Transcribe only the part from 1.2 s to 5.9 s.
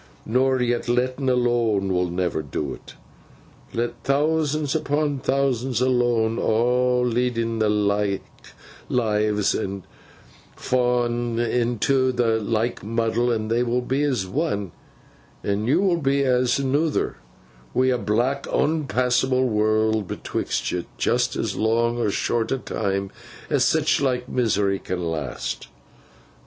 alone will never do 't. Let thousands upon thousands